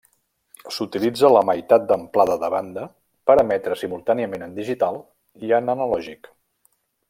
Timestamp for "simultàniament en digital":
3.83-4.99